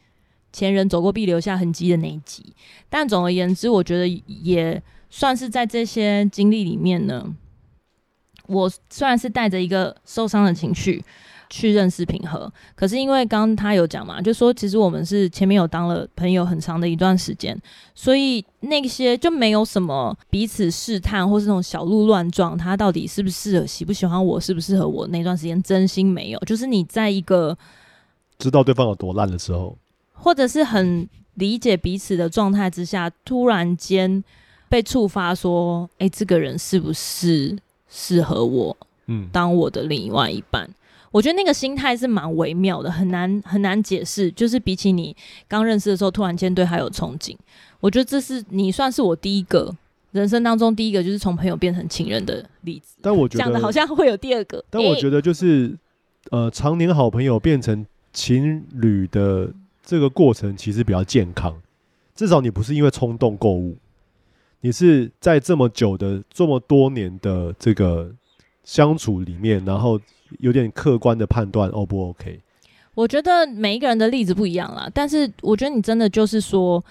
[0.51, 2.53] 前人走过必留下痕迹》的那一集。
[2.89, 7.25] 但总而言之，我觉得也算是在这些经历里面呢，
[8.47, 11.03] 我虽然是带着一个受伤的情绪。
[11.49, 17.57] 去认识平和，可是因为刚刚他有讲嘛，就说其实我们是前面有当了朋友很长的一段时间，
[17.95, 27.57] 所以那些就没有什么彼此试探或是那种小鹿乱撞，他到底是不是适合喜不喜欢我，适不适合我那段时间真心没有，就是你在一个
[28.37, 29.77] 知道对方有多烂的时候，
[30.13, 34.23] 或者是很理解彼此的状态之下，突然间
[34.67, 37.57] 被触发说，哎、欸，这个人是不是
[37.87, 38.75] 适合我？
[39.05, 40.69] 嗯，当我的另外一半。
[41.09, 44.29] 我觉得那个心态是蛮微妙的，很难很难解释。
[44.31, 45.15] 就是比起你
[45.47, 47.35] 刚认识的时候，突然间对他有憧憬，
[47.79, 49.73] 我觉得这是你算是我第一个
[50.11, 52.95] 人生当中第一个，就是从朋友变成情人的例子。
[53.01, 55.67] 但我觉得讲的好像会有第二个，但我觉得就是、
[56.31, 59.49] 欸、呃，常年好朋友变成情侣的
[59.83, 61.55] 这个过程其实比较健康。
[62.13, 63.77] 至少你不是因为冲动购物，
[64.59, 68.11] 你是在这么久的这么多年的这个
[68.63, 69.99] 相处里面，然后。
[70.39, 72.41] 有点客观的判断，O 不 OK？
[72.95, 76.83] 我觉得每一个人的例子不一样啦，但是我觉得你真的就是说，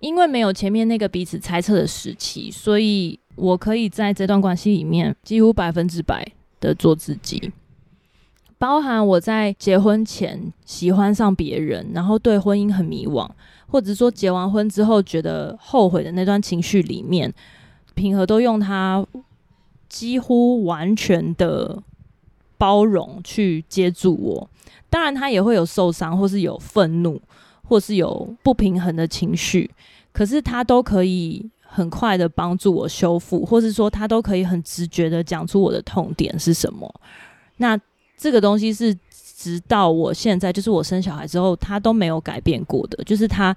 [0.00, 6.26] 因为没有前面那个彼此猜测的时期，所以我可以在这段关系里面几乎百分之百
[6.58, 7.52] 的做自己，
[8.58, 13.30] 包含我在结婚前喜欢上别人，然后对婚姻很迷惘，
[13.68, 17.32] 或者说结完婚之后觉得后悔的那段情绪里面，
[17.94, 19.06] 平和都用他
[19.88, 21.80] 几乎完全的。
[22.58, 24.50] 包容去接住我，
[24.88, 27.20] 当然他也会有受伤，或是有愤怒，
[27.62, 29.70] 或是有不平衡的情绪，
[30.12, 36.92] 可是他都可以很快的帮助我修复，或是说他都可以很直觉的讲出我的痛点是什么。
[37.58, 37.78] 那
[38.16, 43.54] 这个东西是直到我现在，就是我生小孩之后，他都没有改变过的，就是他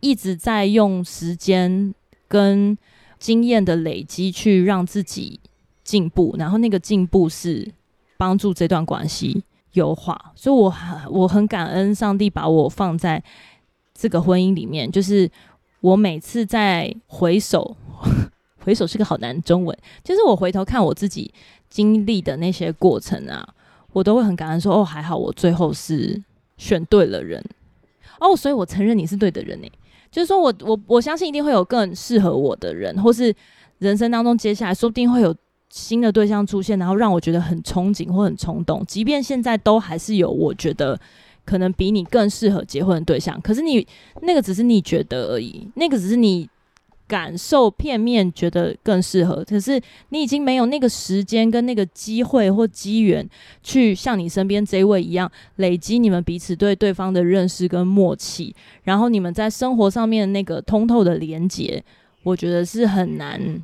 [0.00, 1.94] 一直在用时间
[2.28, 2.76] 跟
[3.18, 5.40] 经验的累积去让自己
[5.82, 7.72] 进步，然后那个进步是。
[8.20, 13.22] 帮助这段关系优化，所以我很我很感恩上帝把我放在
[13.94, 14.92] 这个婚姻里面。
[14.92, 15.26] 就是
[15.80, 17.74] 我每次在回首，
[18.62, 21.32] 回首是个好难中文，就是我回头看我自己
[21.70, 23.48] 经历的那些过程啊，
[23.94, 26.22] 我都会很感恩说，哦，还好我最后是
[26.58, 27.42] 选对了人
[28.20, 29.68] 哦，所以我承认你是对的人呢。
[30.10, 33.34] 就是说我我我相信一定会有更适合我的人，或是
[33.78, 35.34] 人生当中接下来说不定会有。
[35.70, 38.84] 新的对象出现，然后让我觉得很憧憬或很冲动。
[38.86, 40.98] 即便现在都还是有，我觉得
[41.44, 43.40] 可能比你更适合结婚的对象。
[43.40, 43.86] 可是你
[44.22, 46.48] 那个只是你觉得而已，那个只是你
[47.06, 49.44] 感受片面觉得更适合。
[49.44, 53.28] 可是你已经没有那个时间跟那个机会或机缘
[53.62, 61.82] 去像你身边这位一样累积你们彼此对对方的认识跟默契，然后你们在生活上面那个通透的连接，
[62.24, 63.62] 我觉得是很难。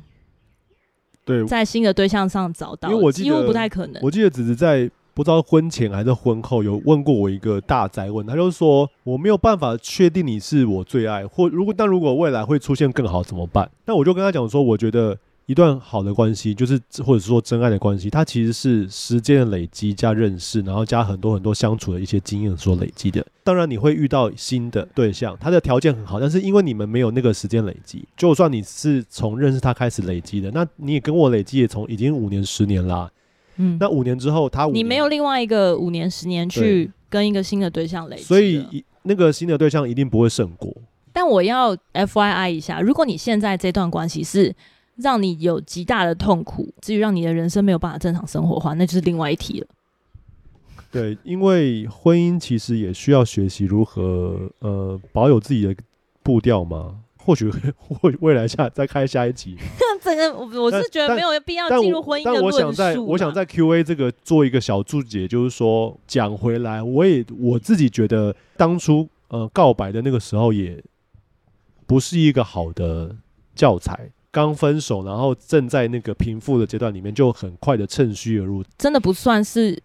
[1.27, 4.01] 对，在新的对象上找到，因为我几乎不太可能。
[4.01, 13.69] 我记得只是在不知道婚前还是婚后有问过我一个大哉问，他就是说我没有办法确定你是我最爱，或如果但如果未来会出现更好怎么办？
[13.85, 15.17] 那我就跟他讲说，我觉得。
[15.47, 23.25] 一段好的关系，就是或者是说真爱的关系，它其实是时间的累积加认识，然后加很多很多相处的一些经验所累积的。
[23.45, 33.11] 当然你会遇到新的对象，他的条件很好，但是因为你们没有那个时间累积，就算你是从认识他开始累积的，那你也跟我累积也从已经五年十年啦、啊。
[33.55, 40.75] 嗯，那五年之后他你没有另外一个五年十年去跟一个新的对象累积，所以那个新的对象一定不会胜过。
[41.13, 44.53] 但我要 FYI 一下，如果你现在这段关系是。
[44.97, 49.67] 让你有极大的痛苦，至于让你的人生没有办法正常生活的话，那就是另外一题了。
[50.91, 55.75] 对，因为婚姻其实也需要学习如何呃保有自己的
[56.23, 56.99] 步调嘛。
[57.17, 59.57] 或许 会未来下再开下一集。
[60.01, 62.57] 这个我我是觉得没有必要进入婚姻的论述。
[62.57, 70.81] 但我想在我想在 Q&A 这个做一个小注解，就是说讲回来，我也我自己觉得当初呃告白的那个时候也
[71.85, 73.13] 不是一个好的
[73.53, 74.09] 教材。
[74.37, 79.81] 刚分手，然后正在那个平复的阶段里面，就很快的趁虚而入，真的不算是。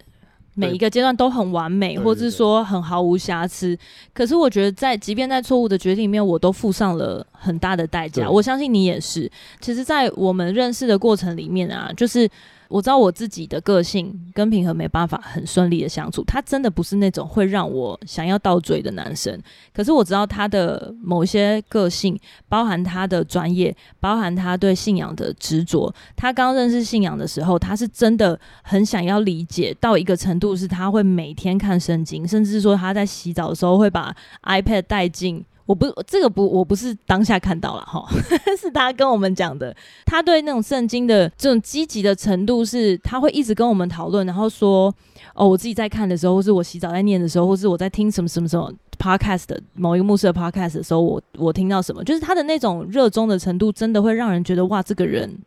[0.55, 3.75] 每一个阶段都很完美，或者是说很毫无瑕疵。
[4.12, 8.29] 可是我觉得，在即便在错误的决定里面，我都付上了很大的代价。
[8.29, 9.31] 我相信你也是。
[9.62, 12.29] 其实，在我们认识的过程里面啊，就是。
[12.73, 19.39] 我知道我自己的个性跟平和没办法很顺利的相处，他真的不是那种会让我想要倒追的男生。
[19.75, 25.95] 可是我知道他的某些个性，包含他的专业，包含他对信仰的执着。
[26.17, 35.45] 他刚认识信仰的时候，他是真的很想要理解到一个程度，是他会每天看圣经，甚至说他在洗澡的时候会把 iPad 带进。
[35.66, 38.05] 我不，这个不，我不是当下看到了哈，
[38.59, 39.75] 是他跟我们讲的。
[40.05, 44.92] 他对那种圣经的这种积极的程度，是他会一直跟我们讨论，然后说，
[45.35, 55.38] 哦，我自己在看的时候，或是我洗澡在念的时候，或是我在听什么什么什么 podcast 的某一个牧师的 podcast 的时候，我我听到什么，就是他的那种热衷的程度，真的会让人觉得哇，这个人，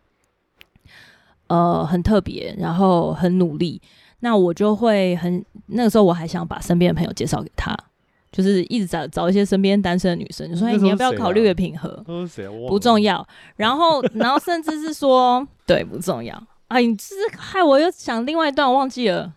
[1.47, 3.81] 呃，很特别，然后很努力。
[4.21, 7.77] 那我就会很，那个时候我还想把身边的朋友介绍给他。
[8.35, 12.03] 就是一直找找一些身边单身的女生，就说：“哎、欸，你要不要考虑个平和？
[12.67, 13.25] 不重要。
[13.55, 16.35] 然后， 然后甚至是说，对，不重要。
[16.67, 19.31] 哎，你这是害我又想另外一段，我忘记了。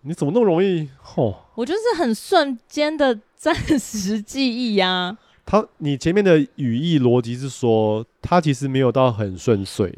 [0.00, 0.88] 你怎么那么容易？
[1.16, 5.18] 哦，我就是很瞬间的暂时记忆呀、啊。
[5.44, 9.92] 他，你前面的语义逻辑是说，他其实没有到很顺遂。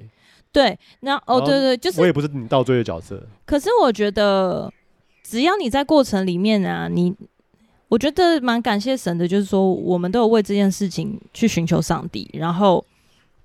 [0.51, 3.23] 对，那哦，对，对对，就是我也不是你倒追的角色。
[3.47, 4.73] 可是我觉得，
[5.23, 7.15] 只要你在过程里面啊，你。
[7.89, 12.85] 我觉得蛮感谢神的，就是说我们都有为这件事情去寻求上帝，然后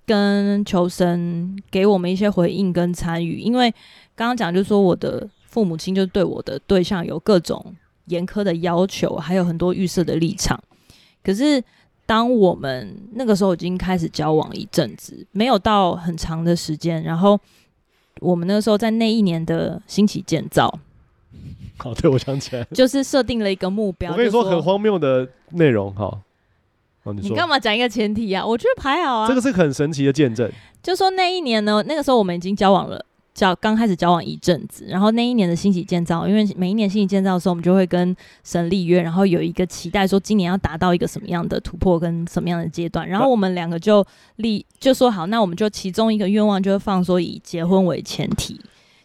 [0.05, 3.39] 跟求神给我们一些回应跟参与。
[3.39, 3.71] 因为
[4.15, 7.73] 刚刚讲就是说我的父母亲就对我的对象有各种
[8.07, 10.61] 严苛的要求，还有很多预设的立场。
[11.23, 11.63] 可是
[12.05, 17.39] 当我们那个时候已经开始交往一阵子，没有到很长的时间，然后
[18.19, 20.77] 我们那个时候在那一年的兴起建造。
[21.77, 24.11] 好，对，我想起来，就是设定了一个目标。
[24.11, 26.19] 我跟你说很荒谬的内容，哈。
[27.03, 28.45] 哦，你干嘛讲一个前提啊？
[28.45, 29.27] 我觉得还好啊。
[29.27, 30.49] 这个是很神奇的见证。
[30.81, 38.15] 就说那一年呢，那个时候我们已经交往了，交刚开始交往一阵子，然后那一年的兴起建造，因为每一年兴起建造的时候，我们就会跟
[38.45, 44.05] 神立约，然后有一个期待，说今年要达到一个什么样的突破跟什么样的阶段，然后我们两个就
[44.37, 48.57] 立就说好，那我们就其中一个愿望就是放说以结婚为前提，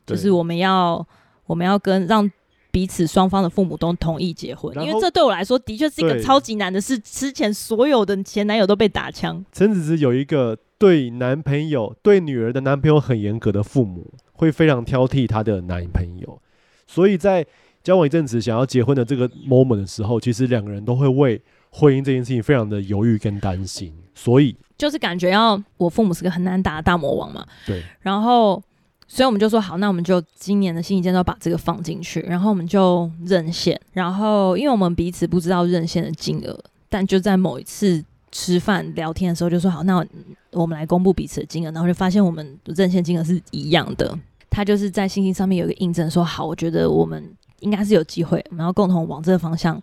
[0.07, 1.05] 就是我们要
[1.49, 2.31] 我们要跟让。
[2.71, 6.99] 彼此双方的父母都同意结婚，因为这对我来说的确是一个超级难的事。
[6.99, 9.43] 之前所有的前男友都被打枪。
[9.53, 16.41] 陈子之有一个对男朋友、对女儿的男朋友很严格的父母，会非常挑剔她的男朋友。
[16.87, 17.45] 所以在
[17.83, 23.95] 交往一阵子、想要结婚的这个 moment 的时候，其实两个人都会为婚姻这件事情非常的犹豫跟担心。
[24.15, 27.45] 所以就是感觉要我父母是个很难打的大魔王嘛。
[27.67, 28.63] 对，然后。
[29.11, 33.81] 所以我们就说好，那我们就今年的新一件都把这个放进去，然后我们就认线。
[33.93, 36.57] 然后因为我们彼此不知道认线的金额，
[36.91, 40.07] 但就在某一次吃饭聊天的时候，就说好，那
[40.53, 44.17] 我们来公布彼此的金额，然后就发现我们认线金额是一样的。
[44.51, 49.81] 他就是在信息上面有一个印证，说好，我觉得我们应该是有机会，我们要共同往这个方向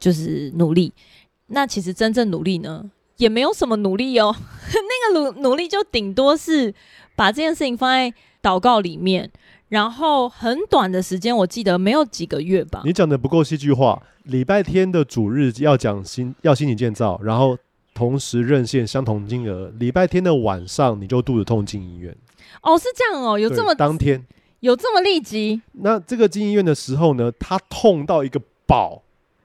[0.00, 0.92] 就是努力。
[1.46, 4.34] 那其实真正努力呢，也没有什么努力哦，
[5.14, 6.74] 那个努努力就顶多是
[7.14, 8.12] 把这件事情放在。
[8.42, 9.30] 祷告里面，
[9.68, 12.82] 然后很短的时间，我记得没有几个月吧。
[12.84, 14.02] 你讲的不够戏剧化。
[14.24, 17.56] 礼拜天的主日要讲心要心理建造，然后
[17.94, 19.72] 同时认线相同金额。
[19.78, 22.16] 礼拜天的晚上你就肚子痛进医院。
[22.62, 24.24] 哦，是这样哦，有这么当天
[24.60, 25.62] 有这么立即？
[25.72, 29.02] 那这个进医院的时候呢，他痛到一个爆。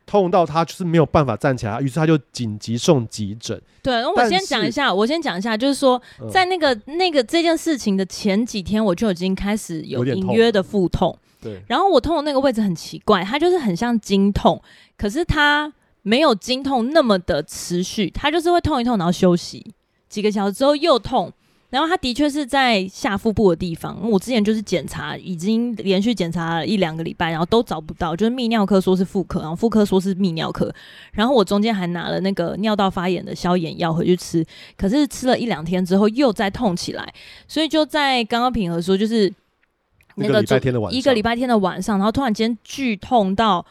[0.07, 3.61] 痛到他就是没有办法站起来，于是他就紧急送急诊。
[3.83, 6.01] 对，那我先讲一下，我先讲一下，就是说，
[6.31, 11.15] 在那个、嗯、那个这件事情的前几天，我就已经开始有隐约的腹痛。
[11.39, 14.59] 对，然后我痛的那个位置很奇怪，它就是很像经痛，
[14.97, 19.73] 可是它没有经痛那么的持续，它就是会痛一痛，然后休息
[20.09, 21.31] 几个小时之后又痛，
[21.69, 24.09] 然后他的确是在下腹部的地方。
[24.09, 30.73] 我之前就是检查，已经连续检查了一两个礼拜，然后都找不到，就是泌尿科说是妇科，然后妇科说是泌尿科。
[31.11, 34.45] 然后我中间还拿了那个尿道发炎的消炎药回去吃，
[34.77, 37.13] 可是吃了一两天之后又再痛起来，
[37.47, 39.33] 所以就在刚刚品和说，就是
[40.15, 43.65] 那个礼拜天的晚上，一个礼拜天的晚上，然后突然间剧痛到。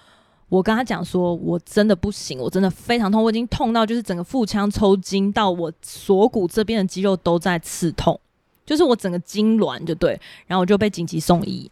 [0.48, 8.18] 我跟他讲说，我真的不行，我真的非常痛，我已经痛到就是整个腹腔抽筋，到我锁骨这边的肌肉都在刺痛，
[8.64, 11.68] 就是我整个痉挛就对，然后我就被紧急送医。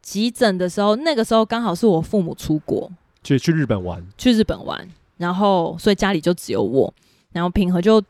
[0.00, 2.88] 急诊的时候，那个时候刚好是我父母出国，
[3.24, 6.94] 去去日本玩，去日本玩，然后所以家里就只有我，
[7.32, 8.00] 然后平和就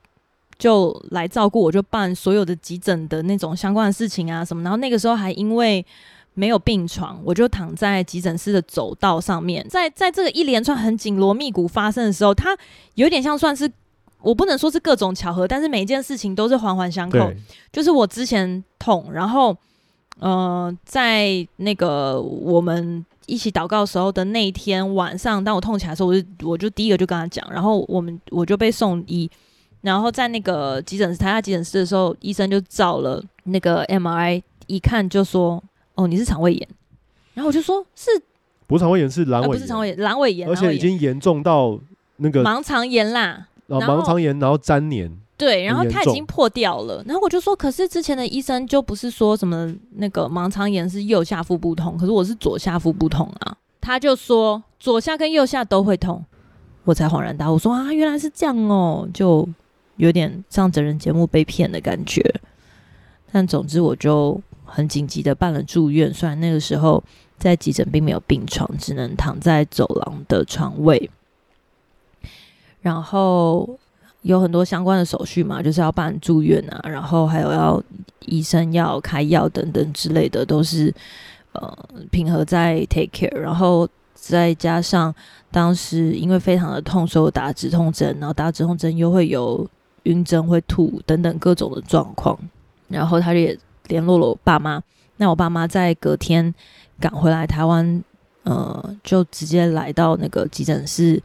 [0.58, 5.84] 就来照顾我，就办所有的急诊的那种相关的事情啊什么，然后那个时候还因为。
[6.35, 9.66] 没有病床，我就躺在急诊室的走道上面。
[9.68, 12.57] 在在这个一连串很紧锣密鼓发生的时候，它
[12.95, 13.70] 有点像算是
[14.20, 17.30] 我不能说是各种巧合，但是每一件事情都是环环相扣。
[17.70, 19.55] 就是我之前痛，然后
[20.20, 29.30] 呃，在那个我们一起祷告的时候的那一天晚上，当我痛起来的时候，我就我就第一个就跟他讲，然后我们我就被送医，
[29.83, 35.62] 然后在那个急诊室台下急诊室的时候，医生就照了那个 MRI，一看就说。
[35.95, 36.68] 哦，你是肠胃炎，
[37.34, 38.11] 然后我就说是，
[38.66, 41.78] 不是肠胃炎，是阑尾炎，不是肠胃炎，阑尾炎，而且已经严重到
[42.16, 56.24] 那个盲肠炎啦，然后盲肠炎，然后粘连，对，然后它已经破掉了，然后我就说，可是之前的医生就不是说什么那个盲肠炎是右下腹部痛，可是我是左下腹部痛啊，他就说左下跟右下都会痛，
[56.84, 59.47] 我才恍然大悟，我说啊，原来是这样哦，就
[59.97, 62.22] 有点上整人节目被骗的感觉，
[63.30, 64.40] 但总之我就。
[64.74, 67.02] 很紧急的办了住院，虽然那个时候
[67.36, 71.10] 在急诊并没有病床，只能躺在走廊的床位，
[72.80, 73.78] 然后
[74.22, 77.82] 有很多相关的手续嘛，就是要办住院啊，然后还有要
[78.20, 80.90] 医生要开药等等之类的，都是
[81.52, 85.14] 呃平和在 take care，然后再加上
[85.50, 89.68] 当时因为非常的痛，所以打止痛针，然后打止痛针又会有
[90.04, 92.38] 晕针、会吐等等各种的状况，
[92.88, 93.58] 然后他也。
[93.93, 94.82] 联络了我爸妈，
[95.18, 96.53] 那我爸妈在隔天
[96.99, 98.03] 赶回来台湾，
[98.45, 101.22] 呃，就直接来到那个急诊室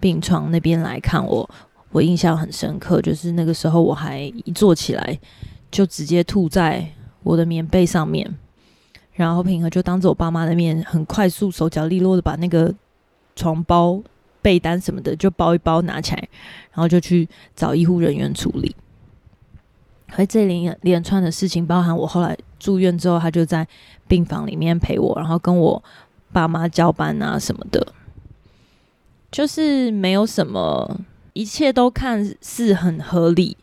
[0.00, 1.48] 病床那边来看我。
[1.90, 5.18] 我印象很深刻，就是那个时候我还一坐起来
[5.70, 6.86] 就直接吐在
[7.22, 8.28] 我的棉被上面，
[9.14, 12.74] 然后平和就当着我爸妈的面，很快速、手脚利落的把那个
[13.34, 13.98] 床包、
[14.42, 16.28] 被单什么的就包一包拿起来，
[16.72, 18.76] 然后就去找医护人员处理。
[20.18, 23.64] 而这连连串的事情，包含我后来住院之后，他就在
[24.08, 25.80] 病房里面陪我，然后跟我
[26.32, 27.94] 爸妈交班啊什么的，
[29.30, 31.00] 就是没有什么，
[31.34, 33.56] 一切都看似很合理。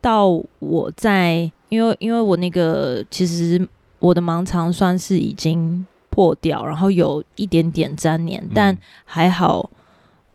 [0.00, 0.26] 到
[0.58, 3.64] 我在，因为因为我那个其实
[4.00, 9.70] 我的盲肠算是已经破掉，然后有一点点粘连，但还好，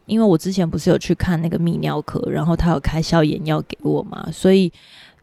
[0.06, 4.72] 因为我之前不是有去看那个泌尿科，然后他有开消炎药给我嘛，所以。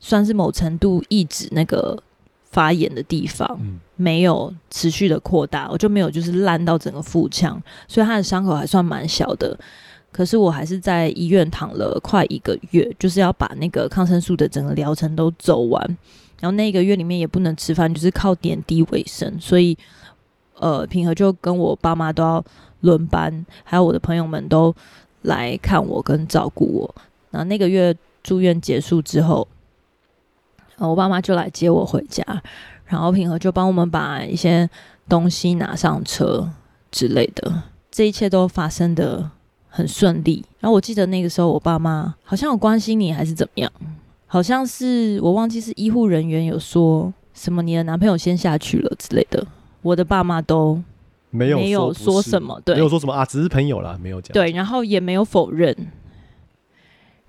[0.01, 1.97] 算是某程度抑制那个
[2.51, 9.59] 发炎的地方，嗯、没有持续的扩大，我就没有就是烂到整个腹腔，所以他的伤口还算蛮小的。
[10.11, 15.81] 可是我还是在医院躺了快一个月，就是要把那个抗生素的整个疗程都走完。
[16.41, 19.39] 然后那一个月里面也不能吃饭，就是靠点滴为生。
[19.39, 19.77] 所以，
[20.55, 22.43] 呃，平和就跟我爸妈都要
[22.81, 24.75] 轮班，还有我的朋友们都
[25.23, 26.95] 来看我跟照顾我。
[27.31, 29.47] 然后那个月住院结束之后。
[30.87, 32.23] 我爸妈就来接我回家，
[32.85, 34.69] 然后平和就帮我们把一些
[35.09, 36.49] 东西拿上车
[36.91, 39.31] 之类的，这一切都发生的
[39.69, 40.45] 很顺利。
[40.61, 43.73] 然后我记得那个时候，我爸妈好像有关心你还是怎么样，
[44.27, 49.45] 好像是我忘记是医护人员有说什么你的男朋友先下去了之类的，
[49.83, 50.81] 我的爸妈都
[51.31, 55.75] 没有没有说什么，对，没有说什么啊，只是朋友啦，没有讲，对，然后也没有否认，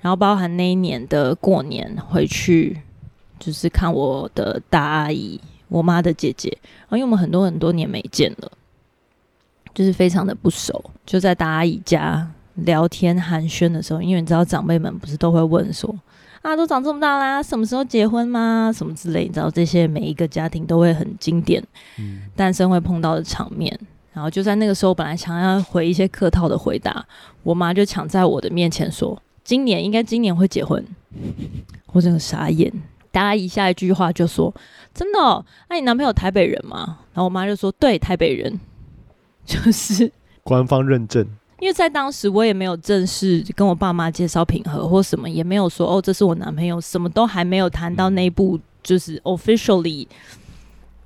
[0.01, 2.81] 然后包含那一年的过年回去。
[3.39, 8.51] 就是看我的大阿姨，我妈的姐姐，然后因为我们很多很多年没见了，
[9.73, 10.83] 就是非常的不熟。
[11.05, 15.97] 就在大阿姨家聊天寒暄的时候，因为你知道长辈们不是都会问说
[16.41, 18.71] 啊，都长这么大啦，什么时候结婚吗？
[18.73, 21.63] 什么之类，你知道这些每一个家庭都会很经典，
[22.35, 23.77] 单身会碰到的场面。
[24.11, 27.05] 然后就在那个时候，本来想要回一些客套的回答，
[27.43, 30.83] 我妈就抢在我的面前说，今年应该今年会结婚，
[31.93, 32.73] 我真的傻眼。
[33.11, 34.53] 大阿姨下一句话就说
[34.93, 35.45] ：“真的哦？
[35.69, 38.59] 那你男朋友台北人吗？”然后我妈就说：“对，台北人，
[39.45, 40.11] 就是
[40.43, 41.27] 官方认证。”
[41.59, 50.07] 因为在当时我也没有正式跟我爸妈介绍品和或什么，也没有说哦，这是我男朋友，什么都还没有谈到那一步，就是 officially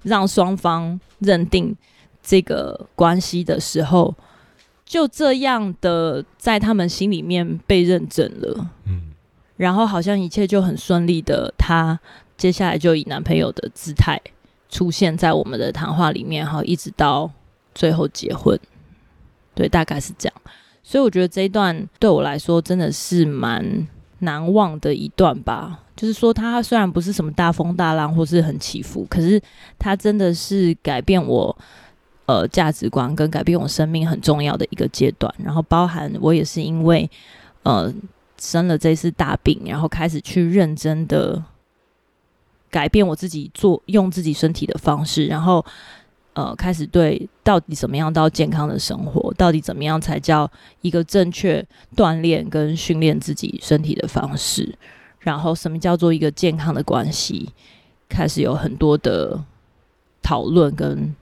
[0.03, 1.75] 让双方认定
[2.21, 4.13] 这个关系的时候，
[4.85, 8.69] 就这样的在他们心里面被认证了。
[8.85, 9.12] 嗯，
[9.55, 11.99] 然后好像一切就很顺利的，他
[12.37, 14.19] 接下来就以男朋友的姿态
[14.69, 17.29] 出现在我们的谈话里面，哈一直到
[17.75, 18.59] 最后结婚。
[19.55, 20.41] 对，大概是这样，
[20.83, 23.87] 所以我觉得这一段对我来说真的是蛮
[24.19, 25.79] 难忘的一段吧。
[25.95, 29.39] 就是说，他虽然不是什么大风大浪或是很起伏，可是
[29.77, 31.55] 他真的是改变我
[32.25, 35.31] 呃价值观跟改变我生命很重要的一个阶段。
[35.37, 37.07] 然后，包含我也是因为
[37.61, 37.93] 呃
[38.43, 41.43] 生了这次大病，然后开始去认真的
[42.69, 45.65] 改变我自己做用自己身体的方式，然后。
[46.35, 50.49] 呃，开始对到底怎么样到健康的生活，到底怎么样才叫
[50.81, 51.63] 一个正确
[51.95, 54.75] 锻炼跟训练自己身体的方式，
[55.19, 57.53] 然后什么叫做一个健康的关系，
[58.09, 59.45] 开始有很多的
[60.23, 61.15] 讨论跟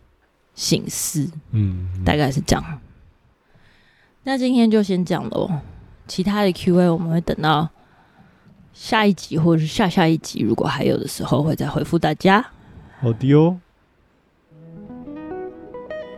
[0.56, 2.80] 醒思，嗯，大概是这样。
[4.24, 5.52] 那今天就先讲喽，
[6.12, 7.70] 其他的 Q&A 我们会等到
[8.74, 12.46] 下一集或者是下下一集，如果还有的时候会再回复大家。
[13.00, 13.58] 好的哦。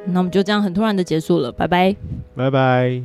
[0.05, 1.95] 那我们就这样很突然的结束了，拜拜，
[2.35, 3.03] 拜拜。